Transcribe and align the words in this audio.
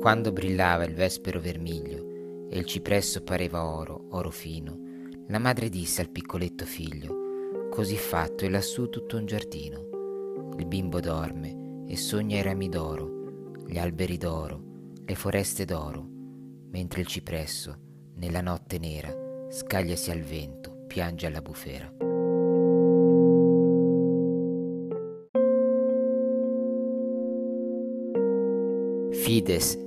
Quando 0.00 0.30
brillava 0.30 0.84
il 0.84 0.94
vespero 0.94 1.40
vermiglio 1.40 2.46
e 2.48 2.56
il 2.56 2.64
cipresso 2.66 3.24
pareva 3.24 3.64
oro, 3.64 4.06
oro 4.10 4.30
fino, 4.30 4.78
la 5.26 5.40
madre 5.40 5.68
disse 5.68 6.00
al 6.00 6.08
piccoletto 6.08 6.64
figlio, 6.64 7.68
così 7.68 7.96
fatto 7.96 8.44
è 8.44 8.48
lassù 8.48 8.88
tutto 8.88 9.16
un 9.16 9.26
giardino. 9.26 10.54
Il 10.56 10.66
bimbo 10.66 11.00
dorme 11.00 11.84
e 11.88 11.96
sogna 11.96 12.38
i 12.38 12.42
rami 12.42 12.68
d'oro, 12.68 13.56
gli 13.66 13.76
alberi 13.76 14.16
d'oro, 14.16 14.62
le 15.04 15.14
foreste 15.16 15.64
d'oro, 15.64 16.06
mentre 16.70 17.00
il 17.00 17.06
cipresso, 17.08 17.76
nella 18.14 18.40
notte 18.40 18.78
nera, 18.78 19.12
scagliasi 19.50 20.12
al 20.12 20.20
vento, 20.20 20.84
piange 20.86 21.26
alla 21.26 21.42
bufera. 21.42 21.92
Fides 29.10 29.86